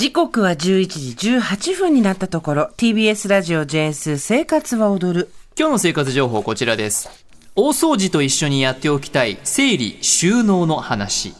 [0.00, 5.30] 時刻は11時18分になったところ、TBS ラジオ JS 生活は踊る。
[5.58, 7.26] 今日の生活情報こちらです。
[7.54, 11.34] 大掃除と一緒にやっておきたい整理収納の話。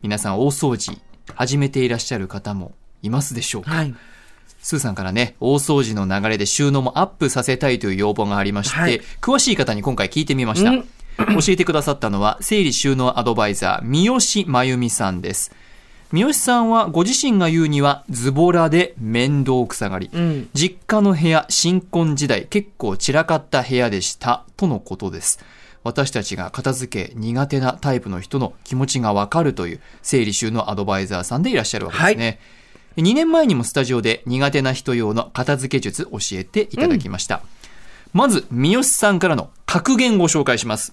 [0.00, 0.96] 皆さん大掃除
[1.34, 2.70] 始めていらっしゃる方も
[3.02, 3.94] いますでしょうか、はい。
[4.62, 10.70] スーさんからね、大掃除の流れで収納もアップさせたいという要望がありまして、はい詳しい方に今回聞いてみました。
[10.70, 10.88] うん
[11.18, 15.50] 教えてくださったのは、整理収納アドバイザー、三好真由美さんです。
[16.12, 20.10] 三好さんはご自身が言うには、ズボラで面倒くさがり。
[20.12, 20.50] うん。
[20.54, 25.38] 実家の部屋、新婚時代、結構散らかった部屋でした、とのことです。
[25.84, 32.40] 私たちが片付け苦手なタイプの人の気持ちがわかるという整理収納アドバイザーさんでいらっしゃるわけですね。
[32.96, 37.40] 2年前にもスタジオで苦手な人用の片付け術教えていただきました。
[38.12, 40.92] まず、三好さんからの格言をご紹介します。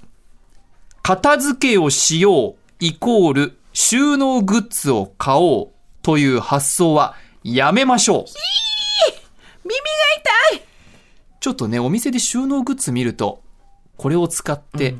[1.01, 5.69] 片付けをしようイコール収納グッズを買おう
[6.01, 8.25] という発想はやめましょう。
[9.63, 10.67] 耳が痛い
[11.39, 13.43] ちょっとね、お店で収納グッズ見ると、
[13.95, 14.95] これを使って、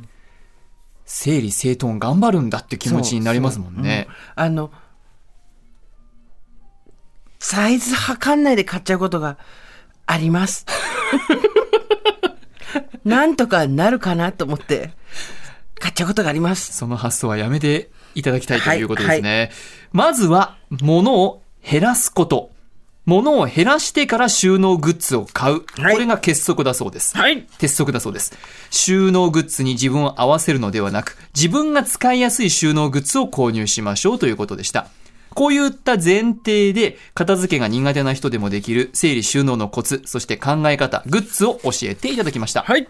[1.05, 4.07] 整理整頓頑張るんだって気持ちになりますもんね。
[4.35, 4.69] あの、
[7.39, 9.39] サイズ測んないで買っちゃうことが
[10.05, 10.67] あります。
[13.03, 14.91] なんとかなるかなと思って、
[15.79, 16.73] 買っちゃうことがあります。
[16.73, 19.51] その発想はやめていただきたいということですね。
[19.91, 22.49] まずは、物を減らすこと。
[23.05, 25.63] 物を減らしてから収納グッズを買う。
[25.79, 27.15] はいこれが結束だそうです。
[27.15, 27.47] はい。
[27.57, 28.33] 鉄則だそうです。
[28.69, 34.87] 収納グッズに自分を合わせるのではなく、自分が使いやすい収納グッズを購入しましょうということでした。
[35.35, 42.63] こういった前提で、片付けが苦手な人でもできる整理収納のコツ、そして考え方、グッズを教えていただきました。
[42.63, 42.89] はい。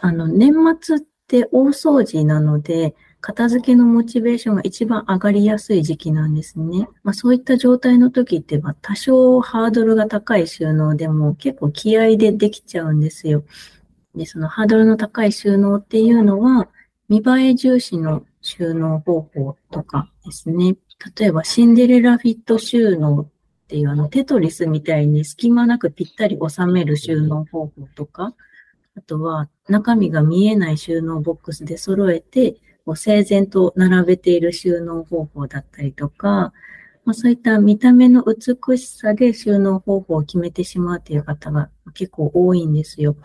[0.00, 6.88] あの、年末って大掃除なので、片付けのモチベーションが一番上がりやすい時期なんですね。
[7.02, 13.44] まあそういった状態の時って、まあ多少ハードルが高い収納でも結構気合でできちゃうんですよ。
[14.14, 16.68] で、そのハードルの高い収納っていうのは、
[17.08, 20.76] 見栄え重視の収納方法とかですね。
[21.16, 23.28] 例えばシンデレラフィット収納っ
[23.68, 28.34] ていうあのテトリスみたいに隙間なくぴったり収める収納方法とか、
[28.96, 36.52] あとは中身が見えない収納ボックスで揃えて、こう整然と並べている収納方法だったりとか、
[37.04, 43.16] まあ、そういった見た目の美しさで収納方法を決めてしまうという方が結構多いんですよ。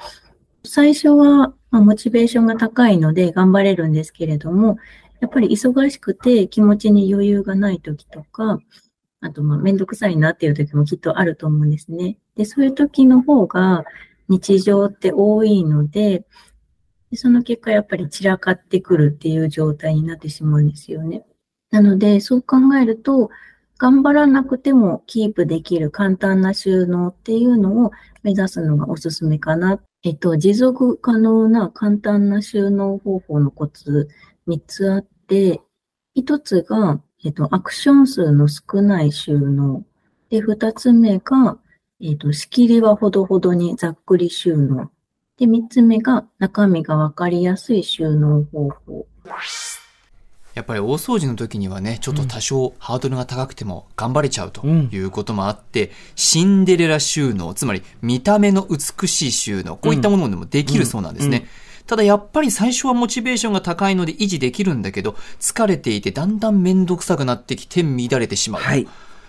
[0.63, 4.77] 最初は、ま、モチベーションが高いので頑張れるんですけれども、
[5.19, 8.59] やっぱり忙しくて気持ちに余裕がない時とか、
[9.21, 12.17] あと、まあ、めんどくさいなっていう時もきっとあると思うんですね。
[12.35, 13.83] で、そういう時の方が
[14.29, 16.25] 日常って多いので、
[17.15, 21.25] でその結果やっぱり散らかってくるっていう状態になってしまうんですよね。
[21.71, 23.29] なので、そう考えると、
[23.77, 29.79] 頑張らなくてもキープできる簡単な収納っていうのを目指すのがおすすめかな。
[30.03, 34.09] えっと、持続可能な簡単な収納方法のコツ
[34.47, 35.61] 3つあって、
[36.17, 39.85] 1つが、えっと、アクション数の少ない収納。
[40.29, 41.57] で、2つ目が、
[42.01, 44.91] えっと、仕切りはほどほどにざっくり収納。
[45.37, 49.07] で、3つ目が中身がわかりやすい収納方法。
[50.53, 61.37] やっぱり大掃除の時にはね、ちょっと多少ハードルが高くても頑張れちゃうとうんいうこともあって、シンデレラ収納、つまり見た目の美しい収納、こういったものでもできるそうなんですね。
[61.37, 61.49] うんうん
[61.87, 68.61] ただやっぱり最初はモチベーションが高いので維持できるんだけど、疲れていてだんだんめんどくさくなってきて乱れてしまう。
[68.63, 68.87] はい。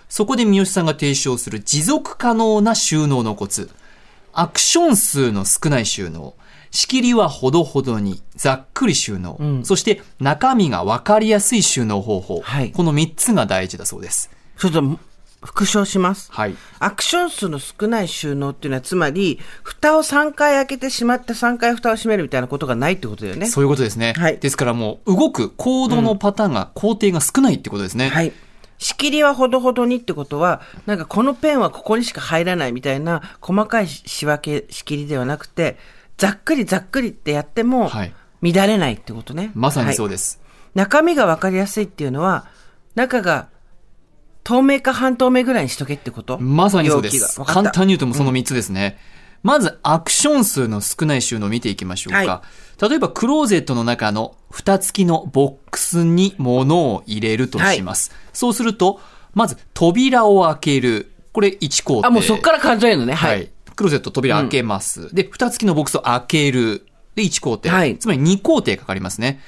[0.09, 3.69] そこで三好さんが提唱する持続可能な収納のコツ。
[4.39, 6.35] アクション数の少ない収納。
[6.69, 9.35] 仕切りはほどほどに、ざっくり収納。
[9.39, 12.41] うんそして中身がわかりやすい収納方法。
[12.41, 14.29] はいこの3つが大事だそうです。
[14.59, 14.99] ちょっと、
[15.43, 16.31] 復唱します。
[16.31, 16.55] はい。
[16.77, 23.47] アクション数の少ない収納っていうのは、つまり、蓋を3回開けてしまって3回蓋を閉めるみたいなことがないってことだよね。
[23.47, 24.13] そういうことですね。
[24.17, 28.09] はいですからもう動くコードのパターンが、工程が少ないってことですね。
[28.09, 28.33] はい。
[28.77, 35.77] 仕切りはほどほどにってことは、なんかこのペンはここにしか入らないみたいな細かい仕分け仕切りではなくて、
[36.17, 39.51] ざっくりざっくりってやってもはい乱れないってことね。
[39.55, 40.41] まさにそうはいです。
[40.75, 42.45] 中身がわかりやすいっていうのは、
[42.93, 43.49] 中が
[44.43, 46.37] 透明か半透明ぐらいにしとけってこと？
[46.39, 47.43] まさにそうです。
[47.43, 48.99] 簡単に言うともうその3つですね。
[49.43, 52.17] まず、アクション数の少ない収納を見ていきましょうか。
[52.19, 52.43] は
[52.81, 58.11] 例えば、クローゼットの中の蓋付きのボックスに物を入れるとします。
[58.33, 58.99] そうすると、
[59.33, 61.11] まず、扉を開ける。
[61.33, 62.07] これ1工程。
[62.07, 63.13] あ、もうそっから数えるのね。
[63.13, 63.27] は。
[63.27, 63.49] はいい。
[63.75, 65.13] クローゼット扉開けます。
[65.13, 66.87] で、蓋付きのボックスを開ける。
[67.15, 67.69] で、1工程。
[67.69, 69.39] はいつまり2工程かかりますね。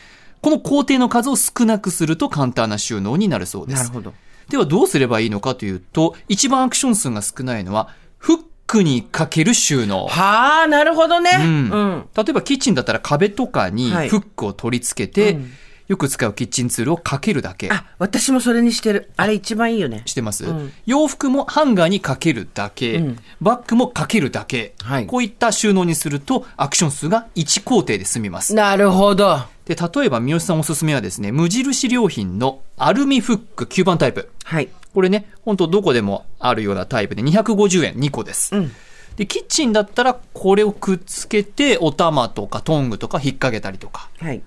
[0.41, 3.83] この工程の数を少なくすると簡単な収納になるそうです。
[3.83, 4.13] なるほど。
[4.49, 8.37] ではどうすればいいのかというと、一番アクション数が少ないのは、フッ
[8.69, 10.05] クにかける収納。
[10.05, 11.31] はあ、なるほどね。
[11.39, 12.09] うんうん。
[12.15, 15.51] 例えばキッチンだったら壁とかにはいフックを取り付けて、うん
[15.89, 19.09] よく使うキッチンツールをかけるだけあ、私もそれにしてる。
[19.17, 20.03] あれ一番いいよね。
[20.05, 28.53] してます、うん洋服もハンガーにかけるだけ、うんバッグもかけるだけ、はいこういった収納にするとアクション数が1工程で済みます。
[28.53, 29.39] なるほど。
[29.65, 34.29] で、例えば三好さんおすすめはですね、無印良品のアルミフック吸盤タイプ。
[34.43, 34.69] はい。
[34.93, 38.55] これね、本当どこでもあるようなタイプで250円2個です。
[38.55, 38.71] うん。
[39.15, 44.41] で、キッチンだったらこれをくっつけてお玉とかトングとか引っ掛けたりとか、はい。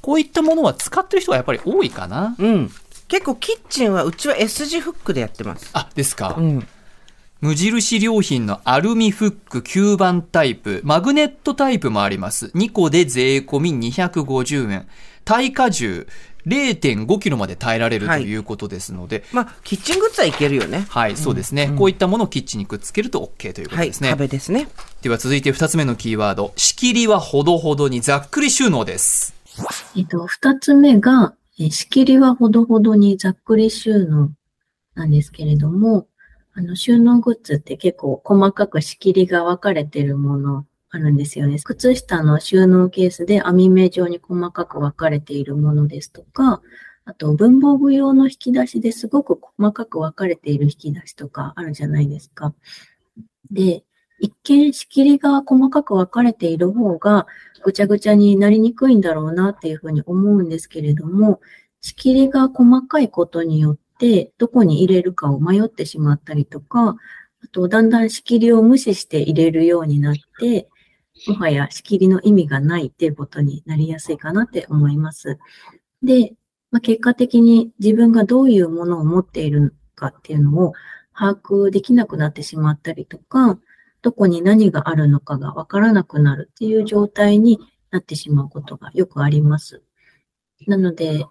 [0.00, 2.36] こういったものは使ってる人がやっぱり多いかな。
[2.38, 2.70] うん。
[3.08, 5.70] 結構キッチンは、うちは S 字フックでやってます。
[5.72, 6.36] あ、ですか。
[6.38, 6.68] うん。
[7.40, 12.46] 無印良品のアルミフック吸盤タイプ、マグネットタイプもあります。
[12.54, 14.88] 2個で税込み250円。
[15.24, 16.06] 耐荷重
[16.48, 20.86] 0.5キロまで耐えられるとはいいうことですので、まあ、キッチングッズはいけるよね。
[20.88, 23.88] はい、そうですね、こういったものをキッチンにくっつけると OK ということはい。
[23.88, 24.10] ですね。
[24.10, 24.68] 壁ですね。
[25.02, 26.52] では続いて2つ目のキーワード。
[26.56, 29.34] 仕切りはほどほどにざっくり収納です。
[29.96, 34.30] えっと、二つ目が、えー仕切りはほどほどにざっくり収納
[34.94, 36.06] なんですけれども、
[36.54, 41.58] あの、収納グッズって結構細かく仕切りが分かれてるものあるんですよね。
[41.62, 46.62] 靴下の収納ケースで網目状に細かく分かれているものですとか、
[47.04, 52.54] あと文房具用の引き出しですごく細かく分かれている引き出しとかあるじゃないですか。
[53.50, 53.82] で、
[54.20, 57.26] 一見仕切りが細かく分かれている方が
[57.62, 61.40] ぐちゃぐちゃになりにくいんだろうなっていうふうに思うんですけれども、
[61.80, 66.96] 仕切りが細かいことによってどこに入れるかを迷ってしまったりとか、
[67.42, 70.68] あとだんだん仕切りを無視して入れるようになって、
[71.26, 75.38] もはや仕切りの意味がないっていうことになりやすいかなって思います。
[76.02, 76.34] で、
[76.70, 80.74] まあ、結果的に自分がどういうものを持っているかっていうのを
[81.14, 83.58] 把握できなくなってしまったりとか、
[84.02, 87.58] どこに何があるのかがわからなくなるっていう状態に
[87.90, 89.82] なってしまうことがよくあります。
[90.66, 91.24] なので、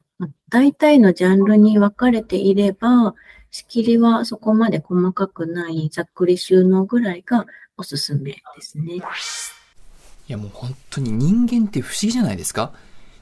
[0.49, 3.15] 大体のジャンルに分かれていれば、
[3.51, 7.45] 仕切りはそこまで細かくないざっくり収納ぐらいが
[7.77, 9.01] おすすめですね。
[10.27, 12.73] いやもう本当に人間って不思議じゃないですか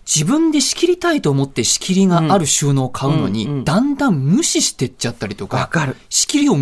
[0.05, 5.95] 自分で仕切りたいと思って仕切りがある収納を買うのに、うんうんうんだんだん無視してっちゃったりとか、わかる。
[6.09, 6.55] 仕切りを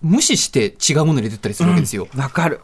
[0.00, 2.08] 無視して違うものに入れてったりするわけですよ。
[2.16, 2.60] わかる。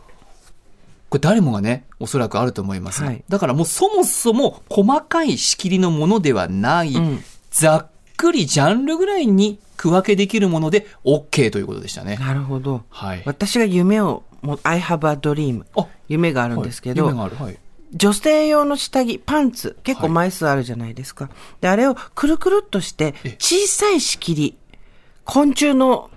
[1.10, 12.16] これ誰もがね、おそらくあると思いますが、はいだからもうそもそも細かい仕切りのものではない、うんざっくりジャンルぐらいに区分けできるもので OK ということでしたね。
[12.16, 12.82] なるほど。
[12.90, 13.22] はい。
[13.24, 15.64] 私が夢を、もう I have a dream。
[15.76, 17.36] あ夢があるんですけど、はい夢がある。
[17.36, 17.58] はい。
[17.92, 21.30] 女性用の下着、パンツ、結構枚数あるじゃないですか。
[21.60, 24.58] で、あれをくるくるっとしてえ、小さい仕切り、
[25.24, 26.10] 昆虫の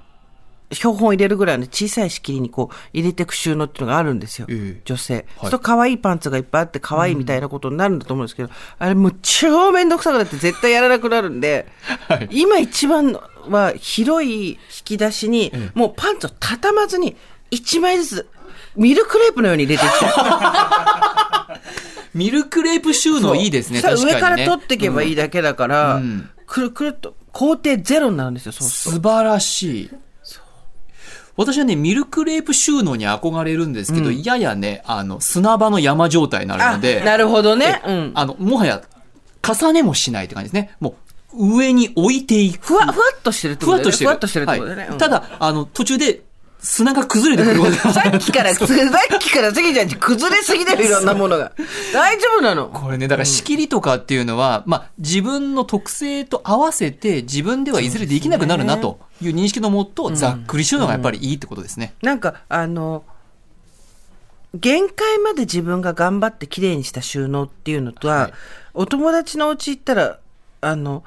[0.71, 4.48] 標本を入れるぐらいの小さい仕切りにこう入れていく収納っていうのがあるんですよ。
[4.50, 5.13] ええ女性。
[5.13, 11.68] はいそうすると可愛いパンツがいっぱいあって可愛いみたいなことになるんだと思うんですけど、あれもう超めんどくさくなって絶対やらなくなるんで、
[12.07, 17.16] はい今一番は広い引き出しに、えもうパンツを畳まずに
[17.51, 18.28] 1枚ずつ、
[18.75, 21.60] ミルクレープのように入れていきたい。
[22.18, 24.13] ミルクレープ収納いいですね、確かに、ね。
[24.13, 29.90] 上から取っていけばいいだけだから、うんくるくるっと、工程ゼロになるんですよ、そう素晴らしい。
[31.38, 36.71] 私はね、ミルクレープ収納に憧れるんですけど、ややね、あの、砂場の山状態になると。
[36.71, 37.81] ので、なるほどね。
[37.85, 38.12] うん。
[38.14, 38.81] あの、もはや、
[39.42, 40.76] 重ねもしないって感じですね。
[40.81, 40.95] も
[41.33, 42.68] う、上に置いていく。
[42.68, 43.95] ふわ、ふわっとしてるってことだよね。
[43.95, 44.45] ふわっとしてる。
[44.47, 44.97] ふわっとしてるってことだよね。
[44.97, 46.21] た、だ、あの、途中で
[46.61, 48.68] 砂が崩れてくるさっきから、さっ
[49.19, 51.54] きから次ちゃん崩れすぎてるいろんなものが。
[51.94, 52.68] 大丈夫なの？
[52.68, 61.94] これね、だから仕切りとかっていうのは、まあ、自分の特性と合わせて自分ではいずれできなくなるなという認識のもと、ざっくり収納がやっぱりいいってことですね。
[62.01, 63.06] なんか、あの、
[64.54, 68.33] 限界まで自分が頑張って綺麗にした収納っていうのとは、はい。
[68.73, 70.19] お友達のお家行ったら、
[70.61, 71.04] あの、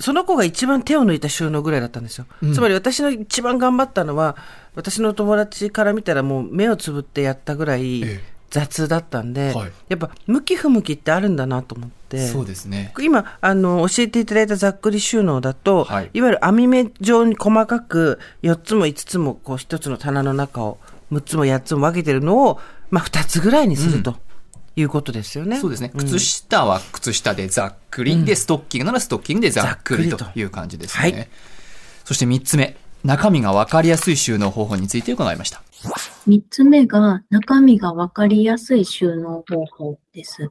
[0.00, 2.26] その子が一番手を抜いた収納ぐらいだったんですよ。
[2.52, 4.36] つまり私の一番頑張ったのは、
[4.74, 12.28] 私の友達から見たらもう目をつぶってやったぐらいええ雑だったんで、はいやっぱ向き不向きってあるんだなと思って。
[12.28, 12.94] そうですね。
[13.00, 20.78] 今、あの、教えていただいたざっくり収納だと、はいい、わゆる網目状に細かく4つも5つもこう1つの棚の中を
[21.12, 24.16] 6つも8つも分けてるのを、まあ2つぐらいにすると
[24.76, 25.58] いうことですよね。
[25.58, 25.88] そうですね。
[25.88, 31.02] ん靴下は靴下でざっくり、で、ストッキングならストッキングでざっくりとざっくりという感じですね。
[31.02, 31.28] はい
[32.04, 35.62] そして三つ目、中身がわかりやすい収納方法について伺いました。
[36.26, 40.50] 三つ目が中身がわかりやすい収納方法です。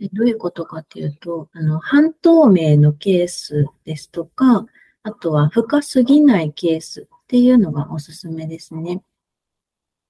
[0.00, 4.66] でどういうことかっていうと、あの、半透明のケースですとか、
[5.04, 9.00] あとは深すぎないケースっていうのがおすすめですね。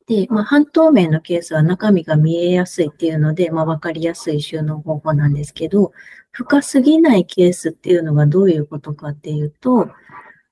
[0.06, 5.92] で、まあ、半透明のケースは中身が見えやすいっていうので、まあ、わかりやすい収納方法なんですけど、
[6.30, 9.90] 深すぎないケースっていうのがどういうことかっていうと、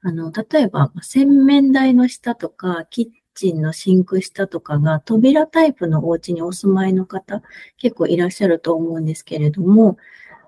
[0.02, 7.42] あの、例えば、洗面台の下とか、キッチンのシンク下とかが扉タイプのお家にお住まいの方、
[7.78, 9.98] 結構いらっしゃると思うんですけれども、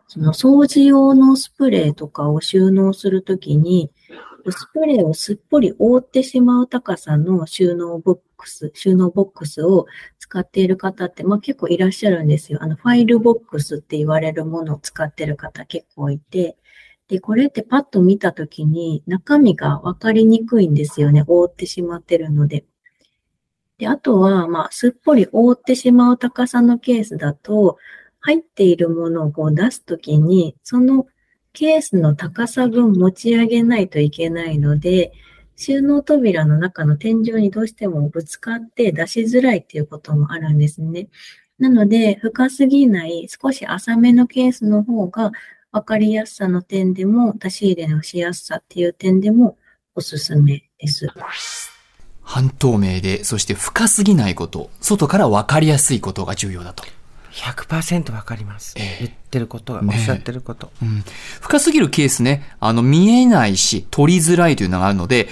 [0.09, 3.91] その掃除用のスプレーとかを収納するときに、
[4.51, 9.87] スプレーをすっぽり覆ってしまう高さの収納ボックス、収納ボックスを
[10.19, 12.59] 使っている方って、まあ結構いらっしゃるんですよ。
[12.63, 16.57] あの、ファイルボックスって言われるものを使っている方結構いて、
[17.13, 21.23] で、これってパッと見たときに中身がわかりにくいんですよね。
[21.27, 22.65] 覆ってしまってるので。
[23.77, 27.77] で、あとは、まあ、すっぽり覆ってしまう高さのケースだと、
[28.21, 31.07] 入っているものをこう出すときに、その
[31.53, 35.13] ケースの高さ分持ち上げないといけないので、
[35.57, 41.09] 収納扉の中の天井にどうしてもぶつかって出しづらいっていうこともあるんですね。
[41.59, 45.33] なので、深すぎない少し浅めのケースの方が
[45.73, 49.57] 分かりやすさの点でも、出し入れのしやすさっていう点でも
[49.95, 51.09] おすすめです。
[52.23, 56.85] 半透明で、そして深すぎないこと、外から分かりやすいことが重要だと。
[57.33, 61.03] 100%わかります、えー、言ってることが、ね、おっしゃってること、うん。
[61.41, 65.29] 深すぎるケースね、あの、見えないし、取りづらいというのがあるので、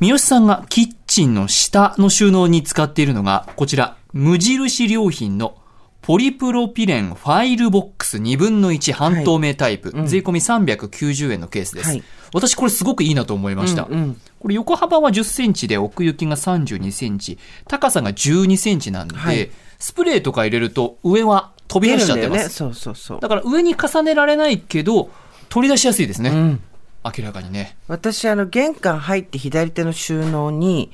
[0.00, 5.59] 三好さんがキッチンの下の収納に使っているのが、こちら、無印良品の
[6.02, 10.00] ポリプロピレンファイルボックス2分の1半透明タイプ、はい。
[10.00, 12.02] うん、税込み390円のケースです、はい、
[12.32, 17.38] 私これすごくいいなと思いました、うんうん、これ横幅は10センチで奥行きが32センチ。
[17.68, 22.42] 高さが12センチなんで、はい、スプレーとか入れると上は飛び出しちゃってます。
[22.44, 23.20] ね、そうそうそう。
[23.20, 25.10] だから上に重ねられないけど、
[25.50, 26.30] 取り出しやすいですね。
[26.30, 26.60] うん、
[27.04, 27.76] 明らかにね。
[27.86, 30.90] 私、あの、玄関入って左手の収納に、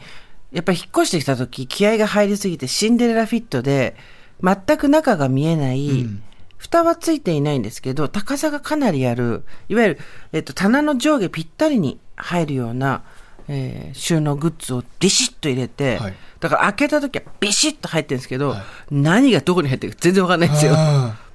[0.52, 3.96] やっぱり引っ越してきた時、気合が入りすぎてシンデレラフィットで、
[4.42, 6.22] 全く中が見えない、うん、
[6.56, 9.98] 蓋はついていないんですけど、高さがかなりある、いわゆる、
[10.32, 13.02] えっと、棚の上下ぴったりに入るような、
[13.48, 20.74] えー、収納グッズをビシッと入れて、はい、だから開けた時はビシッと入ってるんですけど、はい、何がどこに入ってるか全然わかんないんですよ。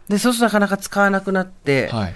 [0.10, 2.13] で、そうするとなかなか使わなくなって、はい、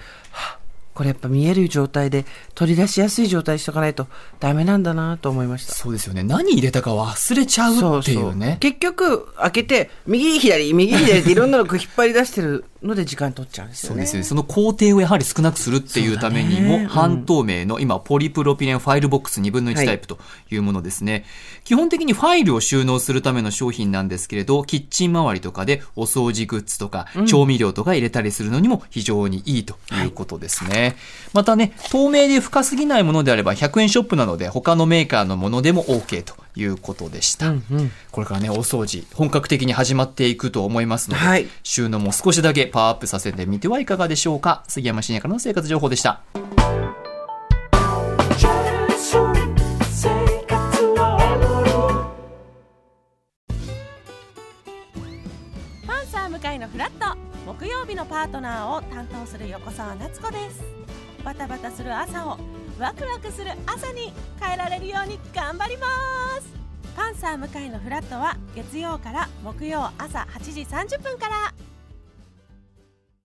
[0.96, 2.26] これやっぱ見える状態で
[2.56, 4.08] 取り出しやすい状態にしとかないと
[4.40, 5.74] ダメなんだなと思いました。
[5.74, 6.24] そうですよね。
[6.24, 8.58] 何入れたか忘れちゃうっていうね。
[8.62, 13.96] 結局開けて、右左、右左っていろんなの引っ張り出してるので時間取っちゃうんですよね。
[13.96, 14.24] そうですね。
[14.24, 20.20] その工程をやはり少なくするっていうためにも、半透明の今、ポリプロピレンファイルボックス2分の1タイプと
[20.52, 21.24] いうものですね、はい。
[21.66, 30.82] 基本的にファイルを収納するための商品なんですけれど、キッチン周りとかでお掃除グッズとか、調味料とか入れたりするのにも非常にいいということですね。
[30.82, 30.96] はい、
[31.34, 44.64] またね、透明で深すぎないものであれば100円ショップなので他のメーカーのものでも OK ということでした、うんうん、これからねお掃除本格的に始まっていくと思いますので、はい、収納も少しだけパワーアップさせてみてはいかがでしょうか。
[44.68, 46.22] 杉山深也からの生活情報でした。
[55.86, 57.18] パンサー向かいのフラット。
[57.46, 60.64] 木曜日のパートナーを担当する横澤夏子です。
[61.24, 62.40] バタバタする朝を
[62.80, 65.88] ワクワクする朝に変えられるように頑張りま
[66.42, 66.54] す。
[66.96, 71.65] パンサー向井のフラットは月曜から木曜朝8時30分から。